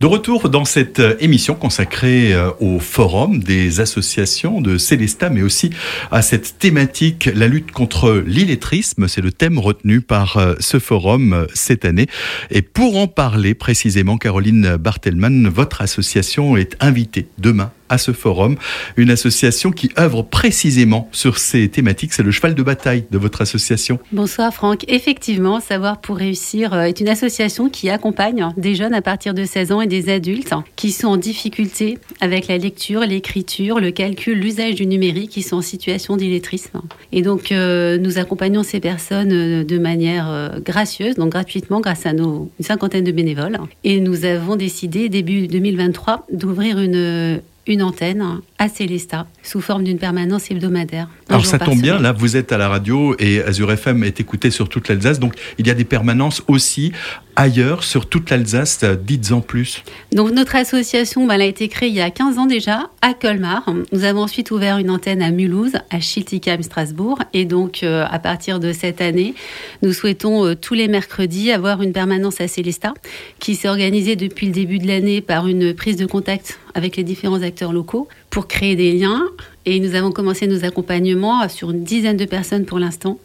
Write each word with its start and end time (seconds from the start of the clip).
De 0.00 0.06
retour 0.06 0.48
dans 0.48 0.64
cette 0.64 0.98
euh, 0.98 1.14
émission 1.20 1.54
consacrée 1.54 2.32
euh, 2.32 2.50
au 2.58 2.78
forum 2.78 3.40
des 3.40 3.80
associations 3.80 4.62
de 4.62 4.78
Célestat, 4.78 5.28
mais 5.28 5.42
aussi 5.42 5.68
à 6.10 6.22
cette 6.22 6.58
thématique, 6.58 7.28
la 7.34 7.48
lutte 7.48 7.70
contre 7.70 8.24
l'illettrisme. 8.26 9.08
C'est 9.08 9.20
le 9.20 9.30
thème 9.30 9.58
retenu 9.58 10.00
par 10.00 10.38
euh, 10.38 10.54
ce 10.58 10.78
forum 10.78 11.46
cette 11.52 11.84
année. 11.84 12.06
Et 12.50 12.62
pour 12.62 12.96
en 12.96 13.08
parler 13.08 13.52
précisément, 13.52 14.16
Caroline 14.16 14.78
Bartelman, 14.78 15.50
votre 15.50 15.82
association 15.82 16.56
est 16.56 16.78
invitée 16.80 17.26
demain 17.36 17.70
à 17.90 17.98
ce 17.98 18.12
forum, 18.12 18.56
une 18.96 19.10
association 19.10 19.70
qui 19.70 19.90
œuvre 19.98 20.22
précisément 20.22 21.08
sur 21.12 21.36
ces 21.36 21.68
thématiques. 21.68 22.14
C'est 22.14 22.22
le 22.22 22.30
cheval 22.30 22.54
de 22.54 22.62
bataille 22.62 23.04
de 23.10 23.18
votre 23.18 23.42
association. 23.42 23.98
Bonsoir 24.12 24.54
Franck. 24.54 24.84
Effectivement, 24.88 25.60
Savoir 25.60 26.00
pour 26.00 26.16
réussir 26.16 26.74
est 26.74 27.00
une 27.00 27.08
association 27.08 27.68
qui 27.68 27.90
accompagne 27.90 28.48
des 28.56 28.74
jeunes 28.74 28.94
à 28.94 29.02
partir 29.02 29.34
de 29.34 29.44
16 29.44 29.72
ans 29.72 29.80
et 29.80 29.86
des 29.86 30.08
adultes 30.08 30.54
qui 30.76 30.92
sont 30.92 31.08
en 31.08 31.16
difficulté 31.16 31.98
avec 32.20 32.48
la 32.48 32.58
lecture, 32.58 33.00
l'écriture, 33.00 33.80
le 33.80 33.90
calcul, 33.90 34.38
l'usage 34.38 34.76
du 34.76 34.86
numérique, 34.86 35.30
qui 35.30 35.42
sont 35.42 35.56
en 35.56 35.62
situation 35.62 36.16
d'illettrisme. 36.16 36.80
Et 37.12 37.22
donc, 37.22 37.52
euh, 37.52 37.98
nous 37.98 38.18
accompagnons 38.18 38.62
ces 38.62 38.80
personnes 38.80 39.32
euh, 39.32 39.64
de 39.64 39.78
manière 39.78 40.30
euh, 40.30 40.48
gracieuse, 40.60 41.16
donc 41.16 41.30
gratuitement, 41.30 41.80
grâce 41.80 42.06
à 42.06 42.12
nos, 42.12 42.50
une 42.58 42.64
cinquantaine 42.64 43.04
de 43.04 43.12
bénévoles. 43.12 43.58
Et 43.84 44.00
nous 44.00 44.24
avons 44.24 44.56
décidé, 44.56 45.08
début 45.08 45.48
2023, 45.48 46.26
d'ouvrir 46.32 46.78
une, 46.78 47.40
une 47.66 47.82
antenne 47.82 48.40
à 48.58 48.68
Célesta 48.68 49.26
sous 49.42 49.60
forme 49.60 49.84
d'une 49.84 49.98
permanence 49.98 50.50
hebdomadaire. 50.50 51.08
Alors 51.28 51.46
ça 51.46 51.58
tombe 51.58 51.80
bien, 51.80 51.98
là 51.98 52.12
vous 52.12 52.36
êtes 52.36 52.52
à 52.52 52.58
la 52.58 52.68
radio 52.68 53.14
et 53.18 53.42
Azure 53.42 53.72
FM 53.72 54.04
est 54.04 54.20
écouté 54.20 54.50
sur 54.50 54.68
toute 54.68 54.88
l'Alsace, 54.88 55.20
donc 55.20 55.34
il 55.58 55.66
y 55.66 55.70
a 55.70 55.74
des 55.74 55.84
permanences 55.84 56.42
aussi 56.48 56.92
ailleurs 57.36 57.84
sur 57.84 58.06
toute 58.06 58.30
l'Alsace, 58.30 58.84
dites-en 58.84 59.40
plus. 59.40 59.82
Donc 60.12 60.32
notre 60.32 60.56
association, 60.56 61.26
bah, 61.26 61.36
elle 61.36 61.42
a 61.42 61.46
été 61.46 61.68
créée 61.68 61.88
il 61.88 61.94
y 61.94 62.00
a 62.00 62.10
15 62.10 62.38
ans 62.38 62.46
déjà 62.46 62.90
à 63.02 63.14
Colmar. 63.14 63.64
Nous 63.92 64.04
avons 64.04 64.22
ensuite 64.22 64.50
ouvert 64.50 64.78
une 64.78 64.90
antenne 64.90 65.22
à 65.22 65.30
Mulhouse, 65.30 65.72
à 65.90 66.00
Schiltigheim, 66.00 66.62
Strasbourg. 66.62 67.18
Et 67.32 67.44
donc 67.44 67.82
euh, 67.82 68.04
à 68.10 68.18
partir 68.18 68.60
de 68.60 68.72
cette 68.72 69.00
année, 69.00 69.34
nous 69.82 69.92
souhaitons 69.92 70.44
euh, 70.44 70.54
tous 70.54 70.74
les 70.74 70.88
mercredis 70.88 71.50
avoir 71.50 71.82
une 71.82 71.92
permanence 71.92 72.40
à 72.40 72.48
Célesta 72.48 72.92
qui 73.38 73.54
s'est 73.54 73.68
organisée 73.68 74.16
depuis 74.16 74.46
le 74.46 74.52
début 74.52 74.78
de 74.78 74.86
l'année 74.86 75.20
par 75.20 75.46
une 75.46 75.72
prise 75.72 75.96
de 75.96 76.06
contact 76.06 76.58
avec 76.74 76.96
les 76.96 77.04
différents 77.04 77.42
acteurs 77.42 77.72
locaux 77.72 78.08
pour 78.30 78.46
créer 78.46 78.76
des 78.76 78.92
liens. 78.92 79.22
Et 79.66 79.78
nous 79.80 79.94
avons 79.94 80.10
commencé 80.10 80.46
nos 80.46 80.64
accompagnements 80.64 81.48
sur 81.48 81.70
une 81.70 81.84
dizaine 81.84 82.16
de 82.16 82.24
personnes 82.24 82.64
pour 82.64 82.78
l'instant. 82.78 83.18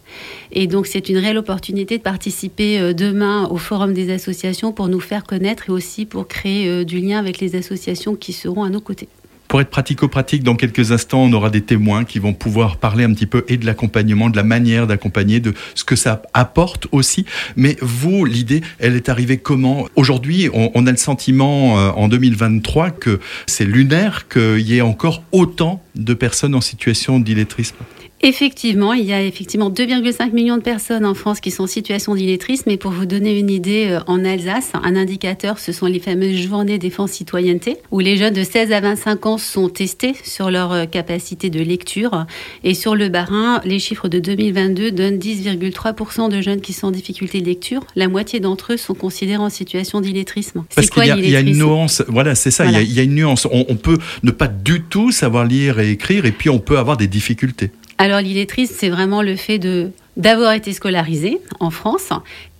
Et 0.51 0.67
donc 0.67 0.87
c'est 0.87 1.09
une 1.09 1.17
réelle 1.17 1.37
opportunité 1.37 1.97
de 1.97 2.03
participer 2.03 2.79
euh, 2.79 2.93
demain 2.93 3.47
au 3.49 3.57
Forum 3.57 3.93
des 3.93 4.11
associations 4.11 4.71
pour 4.71 4.87
nous 4.87 4.99
faire 4.99 5.23
connaître 5.23 5.69
et 5.69 5.71
aussi 5.71 6.05
pour 6.05 6.27
créer 6.27 6.67
euh, 6.67 6.83
du 6.83 6.99
lien 6.99 7.19
avec 7.19 7.39
les 7.39 7.55
associations 7.55 8.15
qui 8.15 8.33
seront 8.33 8.63
à 8.63 8.69
nos 8.69 8.81
côtés. 8.81 9.07
Pour 9.55 9.61
être 9.61 9.69
pratico-pratique, 9.69 10.43
dans 10.43 10.57
quelques 10.57 10.91
instants, 10.91 11.21
on 11.23 11.31
aura 11.31 11.49
des 11.49 11.61
témoins 11.61 12.03
qui 12.03 12.19
vont 12.19 12.33
pouvoir 12.33 12.75
parler 12.75 13.05
un 13.05 13.13
petit 13.13 13.25
peu 13.25 13.45
et 13.47 13.55
de 13.55 13.65
l'accompagnement, 13.65 14.29
de 14.29 14.35
la 14.35 14.43
manière 14.43 14.85
d'accompagner, 14.85 15.39
de 15.39 15.53
ce 15.75 15.85
que 15.85 15.95
ça 15.95 16.23
apporte 16.33 16.87
aussi. 16.91 17.25
Mais 17.55 17.77
vous, 17.79 18.25
l'idée, 18.25 18.59
elle 18.79 18.97
est 18.97 19.07
arrivée 19.07 19.37
comment? 19.37 19.87
Aujourd'hui, 19.95 20.49
on, 20.51 20.85
a 20.85 20.91
le 20.91 20.97
sentiment 20.97 21.79
euh, 21.79 21.91
en 21.91 22.09
2023 22.09 22.91
que 22.91 23.21
c'est 23.47 23.63
lunaire 23.63 24.27
qu'il 24.27 24.59
y 24.59 24.75
ait 24.75 24.81
encore 24.81 25.23
autant 25.31 25.81
de 25.95 26.13
personnes 26.13 26.53
en 26.53 26.59
situation 26.59 27.21
d'illettrisme? 27.21 27.77
Effectivement, 28.27 28.93
il 28.93 29.05
y 29.05 29.13
a 29.13 29.21
effectivement 29.21 29.69
2,5 29.69 30.31
millions 30.31 30.57
de 30.57 30.63
personnes 30.63 31.05
en 31.05 31.13
France 31.13 31.39
qui 31.39 31.51
sont 31.51 31.65
en 31.65 31.67
situation 31.67 32.15
d'illettrisme. 32.15 32.63
Mais 32.65 32.77
pour 32.77 32.89
vous 32.89 33.05
donner 33.05 33.37
une 33.37 33.51
idée, 33.51 33.89
euh, 33.91 33.99
en 34.07 34.25
Alsace, 34.25 34.71
un 34.73 34.95
indicateur, 34.95 35.59
ce 35.59 35.71
sont 35.71 35.85
les 35.85 35.99
fameuses 35.99 36.35
journées 36.35 36.79
défense 36.79 37.11
citoyenneté, 37.11 37.77
où 37.91 37.99
les 37.99 38.17
jeunes 38.17 38.33
de 38.33 38.43
16 38.43 38.71
à 38.71 38.81
25 38.81 39.27
ans 39.27 39.37
sont 39.37 39.69
testés 39.69 40.15
sur 40.23 40.49
leur 40.49 40.71
euh, 40.71 40.85
capacité 40.87 41.51
de 41.51 41.61
lecture. 41.61 42.25
Et 42.63 42.73
sur 42.73 42.95
le 42.95 43.09
Barin, 43.09 43.61
les 43.63 43.77
chiffres 43.77 44.07
de 44.07 44.17
2022 44.17 44.91
donnent 44.91 45.19
10,3% 45.19 46.27
de 46.27 46.41
jeunes 46.41 46.61
qui 46.61 46.73
sont 46.73 46.87
en 46.87 46.91
difficulté 46.91 47.41
de 47.41 47.45
lecture. 47.45 47.81
La 47.95 48.07
moitié 48.07 48.39
d'entre 48.39 48.73
eux 48.73 48.77
sont 48.77 48.95
considérés 48.95 49.37
en 49.37 49.51
situation 49.51 50.01
d'illettrisme. 50.01 50.63
Parce 50.73 50.89
qu'il 50.89 51.03
y, 51.03 51.29
y, 51.29 51.35
a 51.35 51.41
une 51.41 51.57
nuance, 51.59 52.01
voilà, 52.07 52.33
c'est 52.33 52.49
ça, 52.49 52.65
il, 52.65 52.91
y 52.91 52.99
a, 52.99 53.03
une 53.03 53.13
nuance. 53.13 53.47
on 53.51 53.75
peut 53.75 53.99
ne 54.23 54.31
pas 54.31 54.47
du 54.47 54.81
tout 54.81 55.11
savoir 55.11 55.45
lire 55.45 55.79
et 55.79 55.91
écrire, 55.91 56.25
et 56.25 56.31
puis 56.31 56.49
on 56.49 56.57
peut 56.57 56.79
avoir 56.79 56.97
des 56.97 57.07
difficultés. 57.07 57.69
Alors 57.97 58.19
l'illettrisme, 58.19 58.75
c'est 58.77 58.89
vraiment 58.89 59.21
le 59.21 59.35
fait 59.35 59.59
de 59.59 59.91
d'avoir 60.17 60.53
été 60.53 60.71
scolarisé 60.71 61.41
en 61.59 61.69
France 61.69 62.09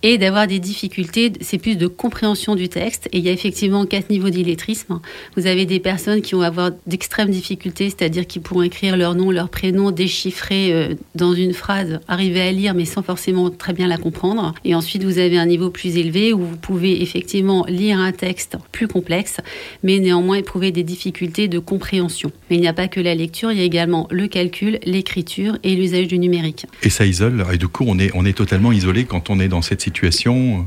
et 0.08 0.18
d'avoir 0.18 0.46
des 0.46 0.60
difficultés, 0.60 1.32
c'est 1.40 1.58
plus 1.58 1.74
de 1.74 1.88
compréhension 1.88 2.54
du 2.54 2.68
texte. 2.68 3.08
Et 3.12 3.18
il 3.18 3.24
y 3.24 3.28
a 3.28 3.32
effectivement 3.32 3.84
quatre 3.86 4.08
niveaux 4.08 4.30
d'illettrisme. 4.30 5.00
Vous 5.36 5.48
avez 5.48 5.66
des 5.66 5.80
personnes 5.80 6.22
qui 6.22 6.36
vont 6.36 6.42
avoir 6.42 6.70
d'extrêmes 6.86 7.30
difficultés, 7.30 7.90
c'est-à-dire 7.90 8.24
qui 8.24 8.38
pourront 8.38 8.62
écrire 8.62 8.96
leur 8.96 9.16
nom, 9.16 9.32
leur 9.32 9.48
prénom, 9.48 9.90
déchiffrer 9.90 10.72
euh, 10.72 10.94
dans 11.16 11.34
une 11.34 11.52
phrase, 11.52 11.98
arriver 12.06 12.40
à 12.40 12.52
lire, 12.52 12.74
mais 12.74 12.84
sans 12.84 13.02
forcément 13.02 13.50
très 13.50 13.72
bien 13.72 13.88
la 13.88 13.96
comprendre. 13.96 14.54
Et 14.64 14.76
ensuite, 14.76 15.02
vous 15.02 15.18
avez 15.18 15.38
un 15.38 15.46
niveau 15.46 15.70
plus 15.70 15.96
élevé 15.96 16.32
où 16.32 16.38
vous 16.38 16.56
pouvez 16.56 17.02
effectivement 17.02 17.64
lire 17.68 17.98
un 17.98 18.12
texte 18.12 18.56
plus 18.70 18.86
complexe, 18.86 19.38
mais 19.82 19.98
néanmoins 19.98 20.36
éprouver 20.36 20.70
des 20.70 20.84
difficultés 20.84 21.48
de 21.48 21.58
compréhension. 21.58 22.30
Mais 22.48 22.58
il 22.58 22.60
n'y 22.60 22.68
a 22.68 22.72
pas 22.72 22.86
que 22.86 23.00
la 23.00 23.16
lecture, 23.16 23.50
il 23.50 23.58
y 23.58 23.62
a 23.62 23.64
également 23.64 24.06
le 24.12 24.28
calcul, 24.28 24.78
l'écriture 24.84 25.58
et 25.64 25.74
l'usage 25.74 26.06
du 26.06 26.20
numérique. 26.20 26.66
Et 26.84 26.90
ça 26.90 27.04
isole, 27.04 27.44
et 27.52 27.58
du 27.58 27.66
coup, 27.66 27.84
on 27.88 27.98
est, 27.98 28.12
on 28.14 28.24
est 28.24 28.36
totalement 28.36 28.70
isolé 28.70 29.04
quand 29.04 29.30
on 29.30 29.40
est 29.40 29.48
dans 29.48 29.62
cette 29.62 29.80
situation 29.80 29.95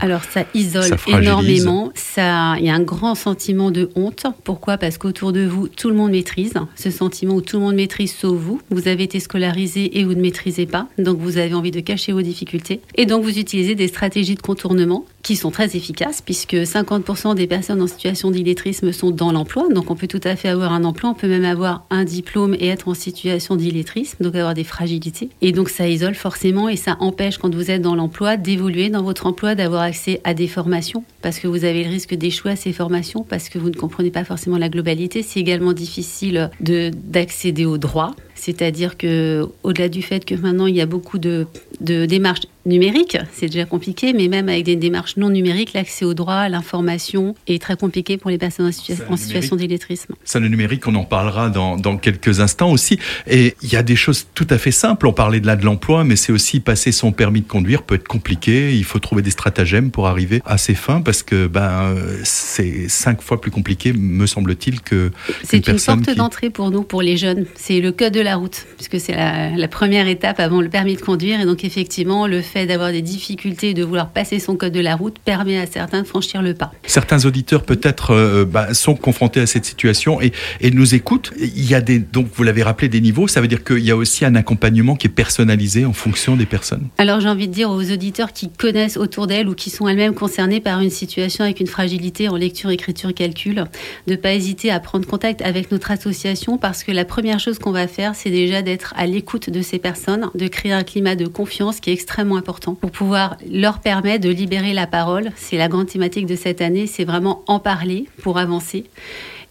Alors 0.01 0.23
ça 0.23 0.45
isole 0.53 0.95
énormément. 1.07 1.91
Ça, 1.95 2.55
il 2.59 2.65
y 2.65 2.69
a 2.69 2.73
un 2.73 2.81
grand 2.81 3.15
sentiment 3.15 3.71
de 3.71 3.89
honte. 3.95 4.25
Pourquoi? 4.43 4.77
Parce 4.77 4.97
qu'autour 4.97 5.31
de 5.31 5.45
vous, 5.45 5.67
tout 5.67 5.89
le 5.89 5.95
monde 5.95 6.11
maîtrise. 6.11 6.53
Ce 6.75 6.91
sentiment 6.91 7.35
où 7.35 7.41
tout 7.41 7.57
le 7.57 7.63
monde 7.63 7.75
maîtrise 7.75 8.13
sauf 8.13 8.37
vous. 8.37 8.61
Vous 8.69 8.87
avez 8.87 9.03
été 9.03 9.19
scolarisé 9.19 9.99
et 9.99 10.03
vous 10.03 10.13
ne 10.13 10.21
maîtrisez 10.21 10.65
pas. 10.65 10.87
Donc 10.97 11.19
vous 11.19 11.37
avez 11.37 11.53
envie 11.53 11.71
de 11.71 11.79
cacher 11.79 12.11
vos 12.11 12.21
difficultés. 12.21 12.81
Et 12.95 13.05
donc 13.05 13.23
vous 13.23 13.37
utilisez 13.37 13.75
des 13.75 13.87
stratégies 13.87 14.35
de 14.35 14.41
contournement 14.41 15.05
qui 15.23 15.35
sont 15.35 15.51
très 15.51 15.75
efficaces 15.75 16.21
puisque 16.21 16.55
50% 16.55 17.35
des 17.35 17.47
personnes 17.47 17.81
en 17.81 17.87
situation 17.87 18.31
d'illettrisme 18.31 18.91
sont 18.91 19.11
dans 19.11 19.31
l'emploi. 19.31 19.67
Donc 19.69 19.91
on 19.91 19.95
peut 19.95 20.07
tout 20.07 20.21
à 20.23 20.35
fait 20.35 20.49
avoir 20.49 20.73
un 20.73 20.83
emploi. 20.83 21.09
On 21.09 21.13
peut 21.13 21.27
même 21.27 21.45
avoir 21.45 21.85
un 21.89 22.03
diplôme 22.03 22.55
et 22.59 22.67
être 22.67 22.87
en 22.87 22.93
situation 22.93 23.55
d'illettrisme. 23.55 24.23
Donc 24.23 24.35
avoir 24.35 24.53
des 24.53 24.63
fragilités. 24.63 25.29
Et 25.41 25.51
donc 25.51 25.69
ça 25.69 25.87
isole 25.87 26.15
forcément 26.15 26.69
et 26.69 26.75
ça 26.75 26.97
empêche 26.99 27.37
quand 27.37 27.53
vous 27.53 27.71
êtes 27.71 27.81
dans 27.81 27.95
l'emploi 27.95 28.37
d'évoluer 28.37 28.89
dans 28.89 29.03
votre 29.03 29.25
emploi, 29.25 29.55
d'avoir 29.55 29.81
accès 29.81 30.21
à 30.23 30.33
des 30.33 30.47
formations, 30.47 31.03
parce 31.21 31.39
que 31.39 31.47
vous 31.47 31.65
avez 31.65 31.83
le 31.83 31.89
risque 31.89 32.15
d'échouer 32.15 32.51
à 32.51 32.55
ces 32.55 32.73
formations, 32.73 33.23
parce 33.23 33.49
que 33.49 33.59
vous 33.59 33.69
ne 33.69 33.75
comprenez 33.75 34.11
pas 34.11 34.23
forcément 34.23 34.57
la 34.57 34.69
globalité. 34.69 35.23
C'est 35.23 35.39
également 35.39 35.73
difficile 35.73 36.49
d'accéder 36.59 37.65
aux 37.65 37.77
droits, 37.77 38.15
c'est-à-dire 38.39 38.97
que 38.97 39.47
au-delà 39.63 39.89
du 39.89 40.01
fait 40.01 40.25
que 40.25 40.35
maintenant 40.35 40.65
il 40.65 40.75
y 40.75 40.81
a 40.81 40.85
beaucoup 40.85 41.19
de, 41.19 41.45
de 41.81 42.05
démarches 42.05 42.47
numérique, 42.65 43.17
c'est 43.33 43.47
déjà 43.47 43.65
compliqué, 43.65 44.13
mais 44.13 44.27
même 44.27 44.47
avec 44.49 44.63
des 44.63 44.75
démarches 44.75 45.17
non 45.17 45.29
numériques, 45.29 45.73
l'accès 45.73 46.05
au 46.05 46.13
droit, 46.13 46.35
à 46.35 46.49
l'information 46.49 47.35
est 47.47 47.61
très 47.61 47.75
compliqué 47.75 48.17
pour 48.17 48.29
les 48.29 48.37
personnes 48.37 48.67
en, 48.67 49.17
situation 49.17 49.55
d'illettrisme. 49.55 50.13
Ça, 50.23 50.39
le 50.39 50.47
numérique, 50.47 50.87
on 50.87 50.95
en 50.95 51.03
parlera 51.03 51.49
dans, 51.49 51.77
dans, 51.77 51.97
quelques 51.97 52.39
instants 52.39 52.71
aussi. 52.71 52.99
Et 53.27 53.55
il 53.63 53.71
y 53.71 53.75
a 53.75 53.83
des 53.83 53.95
choses 53.95 54.27
tout 54.35 54.47
à 54.49 54.57
fait 54.57 54.71
simples. 54.71 55.07
On 55.07 55.13
parlait 55.13 55.39
de 55.39 55.47
là 55.47 55.55
de 55.55 55.65
l'emploi, 55.65 56.03
mais 56.03 56.15
c'est 56.15 56.31
aussi 56.31 56.59
passer 56.59 56.91
son 56.91 57.11
permis 57.11 57.41
de 57.41 57.47
conduire 57.47 57.83
peut 57.83 57.95
être 57.95 58.07
compliqué. 58.07 58.75
Il 58.75 58.83
faut 58.83 58.99
trouver 58.99 59.21
des 59.21 59.31
stratagèmes 59.31 59.89
pour 59.89 60.07
arriver 60.07 60.41
à 60.45 60.57
ses 60.57 60.75
fins 60.75 61.01
parce 61.01 61.23
que 61.23 61.47
ben, 61.47 61.95
c'est 62.23 62.87
cinq 62.87 63.21
fois 63.21 63.41
plus 63.41 63.51
compliqué, 63.51 63.93
me 63.93 64.27
semble-t-il, 64.27 64.81
que. 64.81 65.11
C'est 65.43 65.67
une, 65.67 65.79
porte 65.79 66.15
d'entrée 66.15 66.49
pour 66.49 66.71
nous, 66.71 66.83
pour 66.83 67.01
les 67.01 67.17
jeunes. 67.17 67.45
C'est 67.55 67.79
le 67.79 67.91
code 67.91 68.13
de 68.13 68.21
la 68.21 68.28
route, 68.35 68.65
puisque 68.75 68.99
c'est 68.99 69.15
la, 69.15 69.49
la 69.49 69.67
première 69.67 70.07
étape 70.07 70.39
avant 70.39 70.61
le 70.61 70.69
permis 70.69 70.95
de 70.95 71.01
conduire. 71.01 71.39
Et 71.41 71.45
donc, 71.45 71.63
effectivement, 71.63 72.27
le 72.27 72.41
fait 72.41 72.65
d'avoir 72.65 72.91
des 72.91 73.01
difficultés, 73.01 73.73
de 73.73 73.83
vouloir 73.83 74.09
passer 74.09 74.39
son 74.39 74.55
code 74.55 74.73
de 74.73 74.79
la 74.79 74.95
route, 74.95 75.17
permet 75.19 75.59
à 75.59 75.65
certains 75.65 76.01
de 76.01 76.07
franchir 76.07 76.41
le 76.41 76.53
pas. 76.53 76.71
Certains 76.85 77.25
auditeurs 77.25 77.63
peut-être 77.63 78.11
euh, 78.11 78.45
bah, 78.45 78.73
sont 78.73 78.95
confrontés 78.95 79.41
à 79.41 79.47
cette 79.47 79.65
situation 79.65 80.21
et, 80.21 80.31
et, 80.61 80.71
nous 80.71 80.95
écoutent. 80.95 81.31
Il 81.39 81.69
y 81.69 81.75
a 81.75 81.81
des, 81.81 81.99
donc 81.99 82.27
vous 82.33 82.43
l'avez 82.43 82.63
rappelé, 82.63 82.89
des 82.89 83.01
niveaux. 83.01 83.27
Ça 83.27 83.41
veut 83.41 83.47
dire 83.47 83.63
qu'il 83.63 83.79
y 83.79 83.91
a 83.91 83.95
aussi 83.95 84.25
un 84.25 84.35
accompagnement 84.35 84.95
qui 84.95 85.07
est 85.07 85.11
personnalisé 85.11 85.85
en 85.85 85.93
fonction 85.93 86.35
des 86.35 86.45
personnes. 86.45 86.87
Alors 86.97 87.19
j'ai 87.19 87.29
envie 87.29 87.47
de 87.47 87.53
dire 87.53 87.69
aux 87.69 87.91
auditeurs 87.91 88.33
qui 88.33 88.49
connaissent 88.49 88.97
autour 88.97 89.27
d'elles 89.27 89.47
ou 89.47 89.55
qui 89.55 89.69
sont 89.69 89.87
elles-mêmes 89.87 90.13
concernées 90.13 90.59
par 90.59 90.79
une 90.79 90.89
situation 90.89 91.43
avec 91.43 91.59
une 91.59 91.67
fragilité 91.67 92.29
en 92.29 92.35
lecture, 92.35 92.69
écriture, 92.69 93.13
calcul, 93.13 93.65
de 94.07 94.15
pas 94.15 94.33
hésiter 94.33 94.71
à 94.71 94.79
prendre 94.79 95.05
contact 95.07 95.41
avec 95.41 95.71
notre 95.71 95.91
association 95.91 96.57
parce 96.57 96.83
que 96.83 96.91
la 96.91 97.05
première 97.05 97.39
chose 97.39 97.59
qu'on 97.59 97.71
va 97.71 97.87
faire, 97.87 98.15
c'est 98.19 98.31
déjà 98.31 98.61
d'être 98.61 98.93
à 98.97 99.05
l'écoute 99.05 99.49
de 99.49 99.61
ces 99.61 99.79
personnes, 99.79 100.29
de 100.35 100.47
créer 100.49 100.73
un 100.73 100.83
climat 100.83 101.15
de 101.15 101.25
confiance 101.25 101.79
qui 101.79 101.89
est 101.89 101.93
extrêmement 101.93 102.35
important 102.35 102.75
pour 102.75 102.91
pouvoir 102.91 103.37
leur 103.49 103.79
permettre 103.79 104.25
de 104.25 104.29
libérer 104.29 104.73
la 104.73 104.87
parole. 104.87 105.31
C'est 105.37 105.57
la 105.57 105.69
grande 105.69 105.87
thématique 105.87 106.25
de 106.25 106.35
cette 106.35 106.59
année, 106.61 106.85
c'est 106.85 107.05
vraiment 107.05 107.43
en 107.47 107.59
parler 107.59 108.07
pour 108.21 108.37
avancer. 108.37 108.83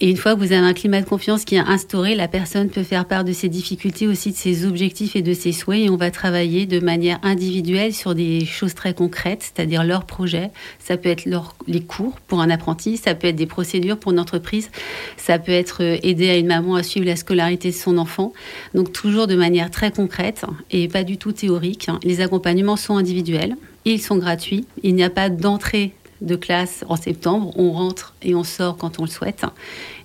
Et 0.00 0.09
une 0.09 0.17
fois 0.17 0.35
que 0.35 0.39
vous 0.39 0.53
avez 0.53 0.65
un 0.65 0.75
climat 0.75 1.00
de 1.00 1.06
confiance 1.06 1.45
qui 1.45 1.56
est 1.56 1.59
instauré, 1.59 2.15
la 2.15 2.29
personne 2.29 2.71
peut 2.71 2.85
faire 2.85 3.05
part 3.05 3.25
de 3.25 3.33
ses 3.33 3.49
difficultés, 3.49 4.06
aussi 4.06 4.31
de 4.31 4.37
ses 4.37 4.65
objectifs 4.65 5.17
et 5.17 5.23
de 5.23 5.33
ses 5.33 5.50
souhaits. 5.50 5.87
Et 5.87 5.91
on 5.91 5.97
va 5.97 6.12
travailler 6.12 6.67
de 6.67 6.79
manière 6.79 7.19
individuelle 7.25 7.93
sur 7.93 8.15
des 8.15 8.45
choses 8.45 8.75
très 8.75 8.95
concrètes, 8.95 9.43
c'est-à-dire 9.43 9.83
leurs 9.83 10.05
projets. 10.05 10.50
Ça 10.79 10.97
peut 10.97 11.09
être 11.09 11.25
les 11.67 11.83
cours 11.83 12.15
pour 12.29 12.41
un 12.41 12.49
apprenti, 12.49 12.97
ça 12.97 13.17
peut 13.17 13.27
être 13.27 13.37
des 13.37 13.47
procédures 13.47 13.99
pour 13.99 14.12
une 14.12 14.21
entreprise, 14.21 14.71
ça 15.17 15.41
peut 15.41 15.50
être 15.50 15.83
euh, 15.83 15.99
aider 16.05 16.31
à 16.31 16.37
une 16.37 16.47
maman 16.47 16.77
à 16.77 16.85
suivre 16.85 17.06
la 17.06 17.17
scolarité 17.17 17.71
de 17.71 17.75
son 17.75 17.99
enfant. 17.99 18.33
Donc 18.75 18.93
toujours 18.93 19.27
de 19.27 19.35
manière 19.35 19.69
très 19.69 19.91
concrète 19.91 20.45
et 20.71 20.87
pas 20.87 21.03
du 21.03 21.17
tout 21.17 21.33
théorique. 21.33 21.89
Les 22.05 22.21
accompagnements 22.21 22.77
sont 22.77 22.97
individuels, 22.97 23.56
ils 23.85 24.00
sont 24.00 24.17
gratuits, 24.17 24.65
il 24.85 24.95
n'y 24.95 25.03
a 25.03 25.11
pas 25.11 25.29
d'entrée 25.29 25.93
de 26.20 26.37
classe 26.37 26.85
en 26.88 26.97
septembre. 26.97 27.53
On 27.56 27.73
rentre 27.73 28.15
et 28.23 28.35
on 28.35 28.44
sort 28.44 28.76
quand 28.76 28.99
on 28.99 29.05
le 29.05 29.11
souhaite. 29.11 29.44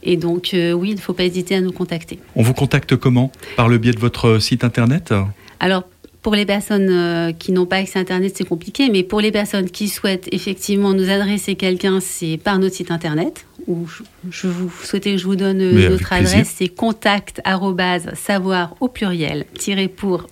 Et 0.03 0.17
donc, 0.17 0.53
euh, 0.53 0.73
oui, 0.73 0.89
il 0.91 0.95
ne 0.95 1.01
faut 1.01 1.13
pas 1.13 1.23
hésiter 1.23 1.55
à 1.55 1.61
nous 1.61 1.71
contacter. 1.71 2.19
On 2.35 2.43
vous 2.43 2.53
contacte 2.53 2.95
comment? 2.95 3.31
Par 3.55 3.69
le 3.69 3.77
biais 3.77 3.93
de 3.93 3.99
votre 3.99 4.39
site 4.39 4.63
internet? 4.63 5.13
Alors, 5.59 5.83
pour 6.23 6.35
les 6.35 6.45
personnes 6.45 6.89
euh, 6.89 7.31
qui 7.33 7.51
n'ont 7.51 7.65
pas 7.65 7.75
accès 7.75 7.99
à 7.99 8.01
Internet, 8.01 8.33
c'est 8.35 8.47
compliqué, 8.47 8.89
mais 8.89 9.03
pour 9.03 9.19
les 9.19 9.31
personnes 9.31 9.69
qui 9.69 9.89
souhaitent 9.89 10.29
effectivement 10.31 10.93
nous 10.93 11.09
adresser 11.09 11.55
quelqu'un, 11.55 11.99
c'est 11.99 12.37
par 12.37 12.59
notre 12.59 12.75
site 12.75 12.91
Internet. 12.91 13.45
Où 13.67 13.87
je, 14.29 14.47
vous 14.47 14.71
souhaitais 14.83 15.11
que 15.11 15.17
je 15.17 15.25
vous 15.25 15.37
donne 15.37 15.61
euh, 15.61 15.89
notre 15.89 16.11
adresse, 16.11 16.53
c'est 16.57 16.67
contact 16.67 17.41
savoir 18.15 18.75
au 18.81 18.89
pluriel 18.89 19.45
pour 19.95 20.27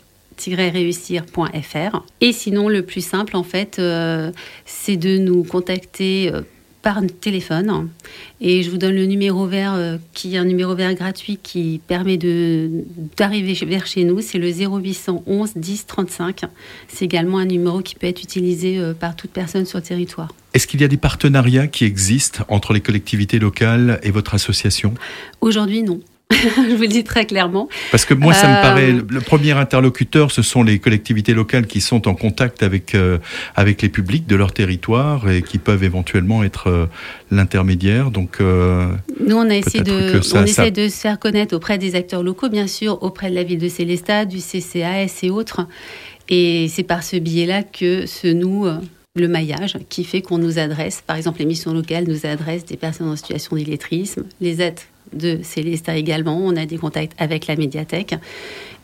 réussir.fr. 0.47 2.03
Et 2.21 2.33
sinon, 2.33 2.69
le 2.69 2.83
plus 2.83 3.05
simple, 3.05 3.35
en 3.35 3.43
fait, 3.43 3.77
euh, 3.79 4.31
c'est 4.65 4.97
de 4.97 5.17
nous 5.17 5.43
contacter 5.43 6.31
euh, 6.33 6.41
par 6.81 7.01
téléphone. 7.21 7.89
Et 8.39 8.63
je 8.63 8.71
vous 8.71 8.77
donne 8.77 8.95
le 8.95 9.05
numéro 9.05 9.45
vert, 9.45 9.73
euh, 9.75 9.97
qui 10.13 10.35
est 10.35 10.38
un 10.38 10.45
numéro 10.45 10.75
vert 10.75 10.93
gratuit 10.95 11.39
qui 11.41 11.79
permet 11.88 12.17
d'arriver 12.17 13.53
vers 13.65 13.85
chez 13.85 14.03
nous. 14.03 14.21
C'est 14.21 14.39
le 14.39 14.51
0811 14.51 15.51
10 15.55 15.85
35. 15.85 16.41
C'est 16.88 17.05
également 17.05 17.38
un 17.38 17.45
numéro 17.45 17.81
qui 17.81 17.95
peut 17.95 18.07
être 18.07 18.23
utilisé 18.23 18.79
par 18.99 19.15
toute 19.15 19.31
personne 19.31 19.65
sur 19.65 19.77
le 19.77 19.83
territoire. 19.83 20.29
Est-ce 20.53 20.67
qu'il 20.67 20.81
y 20.81 20.83
a 20.83 20.88
des 20.88 20.97
partenariats 20.97 21.67
qui 21.67 21.85
existent 21.85 22.43
entre 22.49 22.73
les 22.73 22.81
collectivités 22.81 23.39
locales 23.39 23.99
et 24.03 24.11
votre 24.11 24.33
association? 24.33 24.95
Aujourd'hui, 25.39 25.83
non. 25.83 26.01
je 26.56 26.75
vous 26.75 26.81
le 26.81 26.88
dis 26.88 27.04
très 27.04 27.25
clairement. 27.25 27.68
Parce 27.92 28.06
que 28.06 28.13
moi, 28.13 28.33
ça 28.33 28.48
me 28.48 28.62
paraît, 28.62 28.92
euh, 28.92 29.01
le 29.07 29.22
premier 29.22 29.51
interlocuteur, 29.51 30.31
ce 30.31 30.42
sont 30.42 30.63
les 30.63 30.80
collectivités 30.80 31.33
locales 31.33 31.68
qui 31.68 31.81
sont 31.81 32.07
en 32.07 32.16
contact 32.16 32.63
avec, 32.63 32.95
euh, 32.95 33.18
avec 33.56 33.81
les 33.81 33.89
publics 33.89 34.28
de 34.28 34.36
leur 34.36 34.54
territoire 34.54 35.30
et 35.30 35.42
qui 35.42 35.57
peuvent 35.57 35.83
éventuellement 35.83 36.44
être 36.44 36.68
euh, 36.68 36.86
l'intermédiaire. 37.31 38.12
Donc, 38.12 38.39
Nous, 38.39 39.36
on, 39.36 39.50
a 39.50 39.56
essayé 39.56 39.83
de, 39.83 40.19
on 40.36 40.44
essaie 40.44 40.72
de 40.72 40.88
se 40.88 40.98
faire 40.98 41.19
connaître 41.19 41.56
auprès 41.56 41.78
des 41.78 41.95
acteurs 41.95 42.24
locaux, 42.24 42.50
bien 42.50 42.68
sûr, 42.68 43.01
auprès 43.04 43.30
de 43.30 43.36
la 43.36 43.44
ville 43.44 43.60
de 43.60 43.69
Célestat, 43.69 44.25
du 44.25 44.39
CCAS 44.39 45.19
et 45.24 45.30
autres. 45.30 45.68
Et 46.30 46.68
c'est 46.69 46.84
par 46.84 47.04
ce 47.04 47.18
biais-là 47.18 47.63
que 47.63 48.06
se 48.06 48.27
noue 48.27 48.68
le 49.16 49.27
maillage 49.27 49.77
qui 49.89 50.04
fait 50.04 50.22
qu'on 50.22 50.38
nous 50.38 50.60
adresse, 50.60 51.04
par 51.06 51.18
exemple, 51.18 51.39
les 51.39 51.45
missions 51.45 51.74
locales 51.74 52.06
nous 52.07 52.25
adressent 52.25 52.66
des 52.66 52.77
personnes 52.77 53.10
en 53.10 53.16
situation 53.16 53.56
d'illettrisme, 53.56 54.24
les 54.39 54.62
aides 54.62 54.80
de 55.13 55.40
Célesta 55.44 55.96
également. 55.96 56.38
On 56.38 56.56
a 56.56 56.66
des 56.66 56.78
contacts 56.78 57.13
avec 57.18 57.48
la 57.48 57.56
médiathèque. 57.56 58.16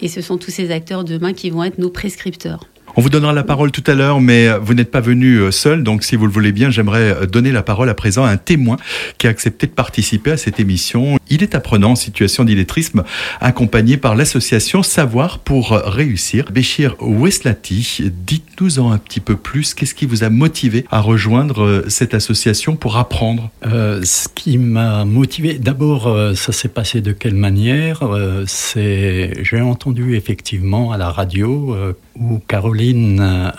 Et 0.01 0.07
ce 0.07 0.21
sont 0.21 0.37
tous 0.37 0.51
ces 0.51 0.71
acteurs 0.71 1.03
demain 1.03 1.33
qui 1.33 1.49
vont 1.49 1.63
être 1.63 1.77
nos 1.77 1.89
prescripteurs. 1.89 2.65
On 2.99 3.01
vous 3.01 3.11
donnera 3.11 3.31
la 3.31 3.43
parole 3.43 3.69
tout 3.69 3.83
à 3.85 3.93
l'heure, 3.93 4.19
mais 4.19 4.49
vous 4.57 4.73
n'êtes 4.73 4.89
pas 4.89 5.01
venu 5.01 5.35
euh, 5.35 5.51
seul, 5.51 5.83
donc 5.83 6.03
si 6.03 6.15
vous 6.15 6.25
le 6.25 6.31
voulez 6.31 6.51
bien, 6.51 6.71
j'aimerais 6.71 7.11
euh, 7.11 7.25
donner 7.27 7.51
la 7.51 7.61
parole 7.61 7.89
à 7.89 7.93
présent 7.93 8.25
à 8.25 8.31
un 8.31 8.37
témoin 8.37 8.77
qui 9.19 9.27
a 9.27 9.29
accepté 9.29 9.67
de 9.67 9.71
participer 9.71 10.31
à 10.31 10.37
cette 10.37 10.59
émission. 10.59 11.19
Il 11.29 11.43
est 11.43 11.53
apprenant 11.53 11.91
en 11.91 11.95
situation 11.95 12.43
d'illettrisme, 12.43 13.03
accompagné 13.39 13.97
par 13.97 14.15
l'association 14.15 14.81
Savoir 14.81 15.37
pour 15.37 15.73
réussir. 15.73 16.45
Béchir 16.51 16.95
Weslati, 16.99 18.11
dites-nous-en 18.25 18.91
un 18.91 18.97
petit 18.97 19.19
peu 19.19 19.35
plus. 19.35 19.75
Qu'est-ce 19.75 19.93
qui 19.93 20.07
vous 20.07 20.23
a 20.23 20.31
motivé 20.31 20.83
à 20.89 20.99
rejoindre 20.99 21.63
euh, 21.63 21.85
cette 21.89 22.15
association 22.15 22.77
pour 22.77 22.97
apprendre? 22.97 23.51
Ce 23.61 24.27
qui 24.33 24.57
m'a 24.57 25.05
motivé, 25.05 25.59
d'abord, 25.59 26.35
ça 26.35 26.51
s'est 26.51 26.67
passé 26.67 27.01
de 27.01 27.11
quelle 27.11 27.35
manière? 27.35 27.99
C'est, 28.47 29.33
j'ai 29.43 29.61
entendu 29.61 30.15
effectivement 30.15 30.91
à 30.91 30.97
la 30.97 31.11
radio 31.11 31.75
où 32.15 32.39
Caroline 32.47 32.86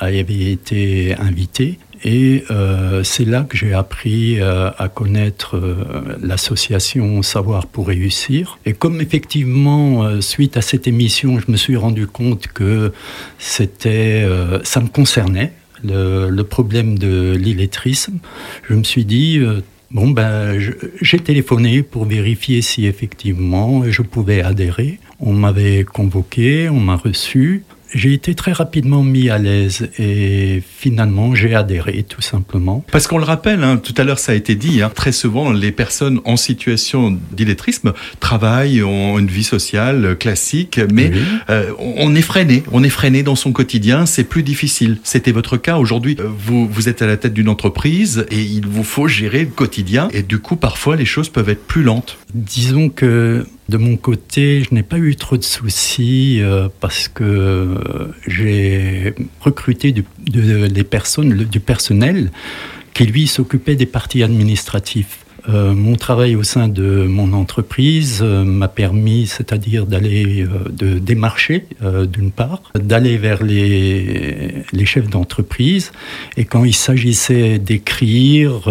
avait 0.01 0.53
été 0.53 1.15
invitée. 1.19 1.79
Et 2.05 2.45
euh, 2.51 3.03
c'est 3.03 3.25
là 3.25 3.43
que 3.43 3.57
j'ai 3.57 3.73
appris 3.73 4.41
euh, 4.41 4.71
à 4.79 4.89
connaître 4.89 5.57
euh, 5.57 6.17
l'association 6.23 7.23
Savoir 7.23 7.67
pour 7.67 7.89
réussir. 7.89 8.59
Et 8.67 8.73
comme 8.73 9.01
effectivement, 9.01 10.21
suite 10.21 10.57
à 10.57 10.63
cette 10.63 10.87
émission, 10.87 11.41
je 11.41 11.51
me 11.51 11.57
suis 11.57 11.77
rendu 11.77 12.07
compte 12.07 12.47
que 12.49 12.93
c'était, 13.39 14.27
ça 14.63 14.81
me 14.81 14.89
concernait, 14.89 15.53
le 15.83 16.43
problème 16.43 16.99
de 16.99 17.37
l'illettrisme, 17.37 18.19
je 18.69 18.75
me 18.75 18.85
suis 18.85 19.05
dit, 19.05 19.41
bon 19.91 20.11
ben, 20.11 20.59
j'ai 21.01 21.19
téléphoné 21.19 21.83
pour 21.83 22.05
vérifier 22.05 22.63
si 22.63 22.87
effectivement 22.87 23.83
je 23.91 24.03
pouvais 24.03 24.43
adhérer. 24.43 24.99
On 25.21 25.33
m'avait 25.33 25.85
convoqué, 25.85 26.69
on 26.69 26.81
m'a 26.81 26.97
reçu. 26.97 27.65
J'ai 27.95 28.13
été 28.13 28.35
très 28.35 28.53
rapidement 28.53 29.03
mis 29.03 29.31
à 29.31 29.39
l'aise 29.39 29.89
et 29.99 30.63
finalement 30.79 31.35
j'ai 31.35 31.55
adhéré 31.55 32.05
tout 32.09 32.21
simplement. 32.21 32.85
Parce 32.93 33.07
qu'on 33.07 33.19
le 33.19 33.25
rappelle, 33.25 33.63
hein, 33.63 33.79
tout 33.79 33.95
à 33.97 34.05
l'heure 34.05 34.19
ça 34.19 34.33
a 34.33 34.35
été 34.35 34.55
dit, 34.55 34.83
hein, 34.83 34.91
très 34.95 35.13
souvent 35.13 35.53
les 35.53 35.73
personnes 35.73 36.21
en 36.25 36.37
situation 36.37 37.19
d'illettrisme 37.33 37.93
travaillent, 38.21 38.83
ont 38.83 39.19
une 39.19 39.29
vie 39.29 39.45
sociale 39.45 40.17
classique, 40.19 40.81
mais 40.93 41.13
euh, 41.51 41.71
on 41.79 42.15
est 42.15 42.23
freiné, 42.23 42.63
on 42.73 42.83
est 42.83 42.91
freiné 42.91 43.23
dans 43.23 43.37
son 43.37 43.53
quotidien, 43.53 44.07
c'est 44.07 44.25
plus 44.25 44.43
difficile. 44.43 44.99
C'était 45.03 45.33
votre 45.33 45.57
cas 45.57 45.79
aujourd'hui, 45.79 46.17
euh, 46.21 46.25
vous, 46.29 46.69
vous 46.69 46.89
êtes 46.89 47.03
à 47.03 47.07
la 47.07 47.17
tête 47.17 47.35
d'une 47.35 47.49
entreprise 47.49 48.27
et 48.31 48.41
il 48.41 48.67
vous 48.67 48.85
faut 48.85 49.09
gérer 49.09 49.41
le 49.41 49.51
quotidien 49.51 50.09
et 50.13 50.23
du 50.23 50.39
coup 50.39 50.57
parfois 50.57 50.97
les 50.97 51.07
choses 51.07 51.29
peuvent 51.29 51.49
être 51.49 51.67
plus 51.67 51.83
lentes. 51.83 52.19
Disons 52.35 52.91
que 52.91 53.47
de 53.69 53.77
mon 53.77 53.97
côté, 53.97 54.63
je 54.63 54.75
n'ai 54.75 54.83
pas 54.83 54.99
eu 54.99 55.15
trop 55.17 55.37
de 55.37 55.45
soucis 55.45 56.41
euh, 56.41 56.69
parce 56.81 57.09
que 57.09 57.23
euh, 57.23 58.09
j'ai 58.27 59.15
recruté 59.41 59.93
du, 59.93 60.05
des 60.19 60.85
personnes, 60.85 61.35
du 61.35 61.61
personnel 61.61 62.31
qui 62.95 63.05
lui 63.05 63.27
s'occupait 63.27 63.77
des 63.77 63.87
parties 63.87 64.23
administratifs. 64.23 65.25
Euh, 65.49 65.73
mon 65.75 65.97
travail 65.97 66.37
au 66.37 66.43
sein 66.43 66.69
de 66.69 67.05
mon 67.05 67.33
entreprise 67.33 68.21
euh, 68.23 68.45
m'a 68.45 68.69
permis, 68.69 69.27
c'est-à-dire 69.27 69.87
d'aller, 69.87 70.43
euh, 70.43 70.69
de 70.71 70.99
démarcher 70.99 71.67
d'une 71.81 72.31
part, 72.31 72.63
d'aller 72.75 73.17
vers 73.17 73.43
les, 73.43 74.65
les 74.73 74.85
chefs 74.85 75.09
d'entreprise. 75.09 75.93
Et 76.37 76.45
quand 76.45 76.65
il 76.65 76.75
s'agissait 76.75 77.59
d'écrire, 77.59 78.69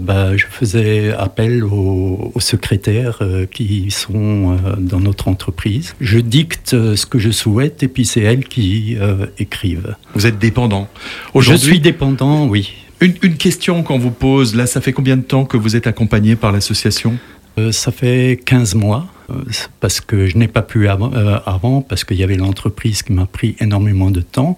bah, 0.00 0.36
je 0.36 0.46
faisais 0.46 1.12
appel 1.12 1.64
aux, 1.64 2.32
aux 2.34 2.40
secrétaires 2.40 3.20
qui 3.52 3.90
sont 3.90 4.56
dans 4.78 5.00
notre 5.00 5.28
entreprise. 5.28 5.94
Je 6.00 6.18
dicte 6.18 6.70
ce 6.70 7.06
que 7.06 7.18
je 7.18 7.30
souhaite 7.30 7.82
et 7.82 7.88
puis 7.88 8.04
c'est 8.04 8.20
elles 8.20 8.44
qui 8.44 8.96
écrivent. 9.38 9.96
Vous 10.14 10.26
êtes 10.26 10.38
dépendant. 10.38 10.88
Je 11.34 11.54
suis 11.54 11.80
dépendant, 11.80 12.46
oui. 12.46 12.72
Une, 13.00 13.14
question 13.14 13.82
qu'on 13.82 13.98
vous 13.98 14.10
pose, 14.10 14.54
là, 14.54 14.66
ça 14.66 14.82
fait 14.82 14.92
combien 14.92 15.16
de 15.16 15.22
temps 15.22 15.46
que 15.46 15.56
vous 15.56 15.74
êtes 15.74 15.86
accompagné 15.86 16.36
par 16.36 16.52
l'association? 16.52 17.16
Euh, 17.58 17.72
Ça 17.72 17.92
fait 17.92 18.38
15 18.44 18.74
mois, 18.74 19.06
euh, 19.30 19.42
parce 19.80 20.02
que 20.02 20.26
je 20.26 20.36
n'ai 20.36 20.48
pas 20.48 20.60
pu 20.60 20.86
avant, 20.86 21.10
euh, 21.14 21.38
avant 21.46 21.80
parce 21.80 22.04
qu'il 22.04 22.18
y 22.18 22.22
avait 22.22 22.36
l'entreprise 22.36 23.02
qui 23.02 23.14
m'a 23.14 23.24
pris 23.24 23.56
énormément 23.58 24.10
de 24.10 24.20
temps. 24.20 24.56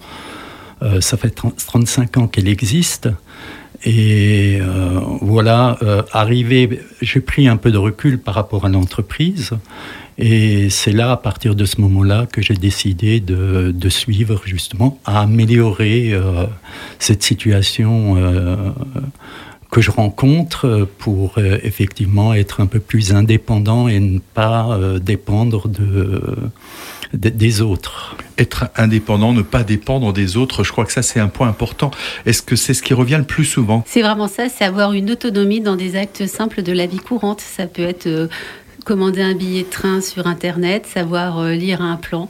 ça 0.99 1.15
fait 1.15 1.29
35 1.29 2.17
ans 2.17 2.27
qu'elle 2.27 2.49
existe. 2.49 3.07
Et 3.85 4.59
voilà, 5.21 5.77
arrivé, 6.13 6.81
j'ai 7.01 7.19
pris 7.19 7.47
un 7.47 7.57
peu 7.57 7.71
de 7.71 7.77
recul 7.77 8.17
par 8.17 8.33
rapport 8.35 8.65
à 8.65 8.69
l'entreprise. 8.69 9.51
Et 10.17 10.69
c'est 10.69 10.91
là, 10.91 11.11
à 11.11 11.17
partir 11.17 11.55
de 11.55 11.65
ce 11.65 11.81
moment-là, 11.81 12.27
que 12.31 12.41
j'ai 12.41 12.53
décidé 12.53 13.19
de, 13.19 13.71
de, 13.71 13.89
suivre 13.89 14.41
justement, 14.45 14.99
à 15.05 15.21
améliorer 15.21 16.13
euh, 16.13 16.45
cette 16.99 17.23
situation 17.23 18.15
euh, 18.17 18.55
que 19.71 19.81
je 19.81 19.89
rencontre 19.89 20.87
pour 20.99 21.33
euh, 21.37 21.57
effectivement 21.63 22.33
être 22.33 22.61
un 22.61 22.67
peu 22.67 22.79
plus 22.79 23.13
indépendant 23.13 23.87
et 23.87 23.99
ne 23.99 24.19
pas 24.19 24.77
dépendre 25.01 25.67
de, 25.67 26.21
des 27.13 27.61
autres. 27.61 28.17
Être 28.37 28.65
indépendant, 28.75 29.33
ne 29.33 29.43
pas 29.43 29.63
dépendre 29.63 30.11
des 30.13 30.37
autres, 30.37 30.63
je 30.63 30.71
crois 30.71 30.85
que 30.85 30.91
ça 30.91 31.01
c'est 31.01 31.19
un 31.19 31.27
point 31.27 31.47
important. 31.47 31.91
Est-ce 32.25 32.41
que 32.41 32.55
c'est 32.55 32.73
ce 32.73 32.81
qui 32.81 32.93
revient 32.93 33.17
le 33.17 33.23
plus 33.23 33.45
souvent? 33.45 33.83
C'est 33.87 34.01
vraiment 34.01 34.27
ça, 34.27 34.49
c'est 34.49 34.65
avoir 34.65 34.93
une 34.93 35.11
autonomie 35.11 35.61
dans 35.61 35.75
des 35.75 35.95
actes 35.95 36.25
simples 36.27 36.63
de 36.63 36.71
la 36.71 36.87
vie 36.87 36.97
courante. 36.97 37.41
Ça 37.41 37.67
peut 37.67 37.83
être 37.83 38.27
commander 38.83 39.21
un 39.21 39.33
billet 39.33 39.63
de 39.63 39.69
train 39.69 40.01
sur 40.01 40.27
Internet, 40.27 40.85
savoir 40.85 41.39
euh, 41.39 41.53
lire 41.53 41.81
un 41.81 41.95
plan, 41.95 42.29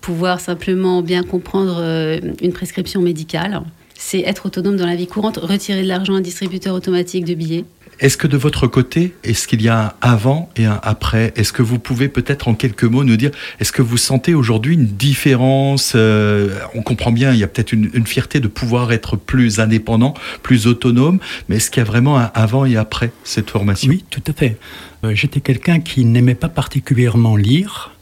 pouvoir 0.00 0.40
simplement 0.40 1.02
bien 1.02 1.22
comprendre 1.22 1.78
euh, 1.80 2.20
une 2.42 2.52
prescription 2.52 3.00
médicale. 3.00 3.62
C'est 3.94 4.20
être 4.20 4.46
autonome 4.46 4.76
dans 4.76 4.86
la 4.86 4.96
vie 4.96 5.06
courante, 5.06 5.36
retirer 5.36 5.82
de 5.82 5.88
l'argent 5.88 6.14
à 6.14 6.18
un 6.18 6.22
distributeur 6.22 6.74
automatique 6.74 7.24
de 7.24 7.34
billets. 7.34 7.64
Est-ce 8.00 8.16
que 8.16 8.26
de 8.26 8.38
votre 8.38 8.66
côté, 8.66 9.14
est-ce 9.24 9.46
qu'il 9.46 9.60
y 9.60 9.68
a 9.68 9.86
un 9.86 9.92
avant 10.00 10.48
et 10.56 10.64
un 10.64 10.80
après? 10.82 11.34
Est-ce 11.36 11.52
que 11.52 11.62
vous 11.62 11.78
pouvez 11.78 12.08
peut-être 12.08 12.48
en 12.48 12.54
quelques 12.54 12.84
mots 12.84 13.04
nous 13.04 13.16
dire, 13.16 13.30
est-ce 13.60 13.72
que 13.72 13.82
vous 13.82 13.98
sentez 13.98 14.34
aujourd'hui 14.34 14.74
une 14.74 14.86
différence 14.86 15.92
euh, 15.94 16.48
On 16.74 16.82
comprend 16.82 17.12
bien, 17.12 17.32
il 17.32 17.38
y 17.38 17.44
a 17.44 17.46
peut-être 17.46 17.72
une, 17.72 17.90
fierté 18.06 18.40
de 18.40 18.48
pouvoir 18.48 18.92
être 18.92 19.16
plus 19.16 19.60
indépendant, 19.60 20.14
plus 20.42 20.66
autonome, 20.66 21.18
mais 21.48 21.56
est-ce 21.56 21.70
qu'il 21.70 21.82
y 21.82 21.86
a 21.86 21.88
vraiment 21.88 22.18
un 22.18 22.30
avant 22.34 22.64
et 22.64 22.76
après 22.76 23.12
cette 23.22 23.50
formation? 23.50 23.90
Oui, 23.90 24.04
tout 24.08 24.22
à 24.26 24.32
fait. 24.32 24.56
Euh, 25.04 25.14
j'étais 25.14 25.40
quelqu'un 25.40 25.80
qui 25.80 26.06
n'aimait 26.06 26.34
pas 26.34 26.48
particulièrement 26.48 27.36
lire. 27.36 27.92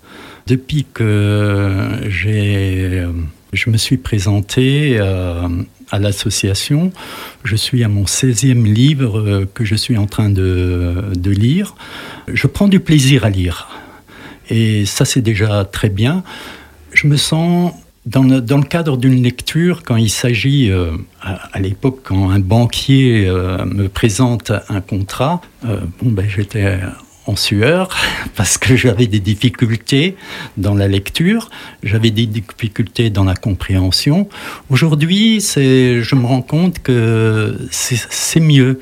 Depuis 0.46 0.86
que 0.94 2.06
j'ai, 2.08 3.00
euh, 3.00 3.12
je 3.52 3.68
me 3.68 3.76
suis 3.76 3.98
présenté 3.98 4.98
à 5.90 5.98
l'association, 5.98 6.92
je 7.44 7.56
suis 7.56 7.84
à 7.84 7.88
mon 7.88 8.04
16e 8.04 8.64
livre 8.64 9.46
que 9.54 9.64
je 9.64 9.74
suis 9.74 9.96
en 9.96 10.06
train 10.06 10.30
de, 10.30 11.30
lire. 11.30 11.74
Je 12.32 12.46
prends 12.46 12.68
du 12.68 12.80
plaisir 12.80 13.24
à 13.24 13.30
lire. 13.30 13.68
Et 14.50 14.86
ça, 14.86 15.04
c'est 15.04 15.20
déjà 15.20 15.64
très 15.64 15.88
bien. 15.88 16.22
Je 16.92 17.06
me 17.06 17.16
sens 17.16 17.72
dans 18.08 18.22
le, 18.22 18.62
cadre 18.62 18.96
d'une 18.96 19.22
lecture, 19.22 19.82
quand 19.82 19.96
il 19.96 20.08
s'agit, 20.08 20.70
euh, 20.70 20.92
à, 21.20 21.60
l'époque, 21.60 22.00
quand 22.04 22.30
un 22.30 22.38
banquier 22.38 23.26
euh, 23.26 23.64
me 23.66 23.88
présente 23.88 24.52
un 24.68 24.80
contrat, 24.80 25.40
euh, 25.66 25.80
bon, 26.02 26.10
ben, 26.10 26.26
j'étais 26.28 26.78
en 27.28 27.36
sueur 27.36 27.88
parce 28.34 28.58
que 28.58 28.74
j'avais 28.74 29.06
des 29.06 29.20
difficultés 29.20 30.16
dans 30.56 30.74
la 30.74 30.88
lecture, 30.88 31.50
j'avais 31.82 32.10
des 32.10 32.26
difficultés 32.26 33.10
dans 33.10 33.24
la 33.24 33.34
compréhension. 33.34 34.28
Aujourd'hui, 34.70 35.40
je 35.40 36.14
me 36.14 36.26
rends 36.26 36.42
compte 36.42 36.80
que 36.80 37.58
c'est 37.70 38.40
mieux. 38.40 38.80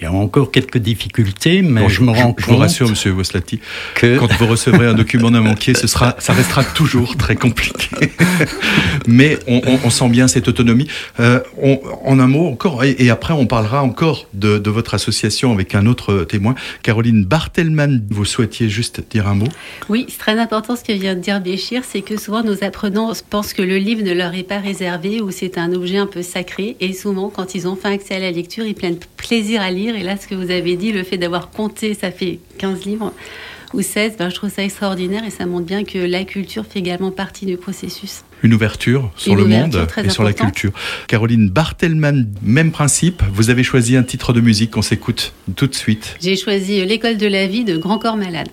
Il 0.00 0.04
y 0.04 0.06
a 0.06 0.12
encore 0.12 0.50
quelques 0.50 0.78
difficultés, 0.78 1.60
mais 1.60 1.86
je, 1.90 1.96
je, 1.96 2.02
me 2.02 2.10
rends 2.10 2.16
je, 2.16 2.22
compte. 2.22 2.40
Je 2.40 2.46
vous 2.46 2.56
rassure, 2.56 2.88
Monsieur 2.88 3.10
Voslati, 3.10 3.60
que 3.94 4.18
quand 4.18 4.32
vous 4.38 4.46
recevrez 4.46 4.86
un 4.86 4.94
document 4.94 5.30
d'un 5.30 5.42
banquier, 5.42 5.74
ce 5.74 5.86
sera, 5.86 6.16
ça 6.18 6.32
restera 6.32 6.64
toujours 6.64 7.18
très 7.18 7.36
compliqué. 7.36 8.10
mais 9.06 9.38
on, 9.46 9.60
on, 9.66 9.78
on, 9.84 9.90
sent 9.90 10.08
bien 10.08 10.26
cette 10.26 10.48
autonomie. 10.48 10.86
Euh, 11.20 11.40
on, 11.60 11.80
en 12.06 12.18
un 12.18 12.26
mot 12.26 12.46
encore, 12.46 12.82
et, 12.82 12.96
et, 12.98 13.10
après 13.10 13.34
on 13.34 13.46
parlera 13.46 13.82
encore 13.82 14.26
de, 14.32 14.56
de, 14.56 14.70
votre 14.70 14.94
association 14.94 15.52
avec 15.52 15.74
un 15.74 15.84
autre 15.84 16.24
témoin, 16.24 16.54
Caroline 16.82 17.26
Bartelman. 17.26 18.00
Vous 18.08 18.24
souhaitiez 18.24 18.70
juste 18.70 19.02
dire 19.10 19.28
un 19.28 19.34
mot? 19.34 19.48
Oui, 19.90 20.06
c'est 20.08 20.18
très 20.18 20.38
important 20.38 20.76
ce 20.76 20.84
que 20.84 20.92
vient 20.92 21.14
de 21.14 21.20
dire 21.20 21.42
Béchir, 21.42 21.82
c'est 21.86 22.00
que 22.00 22.18
souvent 22.18 22.42
nos 22.42 22.64
apprenants 22.64 23.12
pensent 23.28 23.52
que 23.52 23.62
le 23.62 23.76
livre 23.76 24.02
ne 24.02 24.14
leur 24.14 24.34
est 24.34 24.44
pas 24.44 24.60
réservé 24.60 25.20
ou 25.20 25.30
c'est 25.30 25.58
un 25.58 25.74
objet 25.74 25.98
un 25.98 26.06
peu 26.06 26.22
sacré, 26.22 26.76
et 26.80 26.94
souvent 26.94 27.28
quand 27.28 27.54
ils 27.54 27.68
ont 27.68 27.76
fait 27.76 27.88
accès 27.88 28.14
à 28.14 28.18
la 28.18 28.30
lecture, 28.30 28.64
ils 28.64 28.74
prennent 28.74 28.98
plaisir 29.18 29.60
à 29.60 29.70
lire 29.70 29.89
et 29.94 30.02
là, 30.02 30.16
ce 30.16 30.26
que 30.26 30.34
vous 30.34 30.50
avez 30.50 30.76
dit, 30.76 30.92
le 30.92 31.02
fait 31.02 31.18
d'avoir 31.18 31.50
compté, 31.50 31.94
ça 31.94 32.10
fait 32.10 32.38
15 32.58 32.84
livres 32.84 33.12
ou 33.72 33.82
16, 33.82 34.16
ben, 34.18 34.28
je 34.30 34.34
trouve 34.34 34.50
ça 34.50 34.64
extraordinaire 34.64 35.24
et 35.24 35.30
ça 35.30 35.46
montre 35.46 35.66
bien 35.66 35.84
que 35.84 35.98
la 35.98 36.24
culture 36.24 36.66
fait 36.66 36.80
également 36.80 37.10
partie 37.10 37.46
du 37.46 37.56
processus. 37.56 38.24
Une 38.42 38.54
ouverture 38.54 39.12
sur 39.16 39.32
Une 39.32 39.38
le 39.38 39.44
ouverture 39.44 39.80
monde 39.80 39.88
et 40.04 40.10
sur 40.10 40.24
la 40.24 40.32
culture. 40.32 40.72
Caroline 41.06 41.48
Bartelman, 41.48 42.26
même 42.42 42.72
principe. 42.72 43.22
Vous 43.32 43.50
avez 43.50 43.62
choisi 43.62 43.96
un 43.96 44.02
titre 44.02 44.32
de 44.32 44.40
musique 44.40 44.72
qu'on 44.72 44.82
s'écoute 44.82 45.32
tout 45.56 45.66
de 45.66 45.74
suite. 45.74 46.16
J'ai 46.20 46.36
choisi 46.36 46.84
L'école 46.84 47.16
de 47.16 47.26
la 47.26 47.46
vie 47.46 47.64
de 47.64 47.76
Grand 47.76 47.98
Corps 47.98 48.16
Malade. 48.16 48.48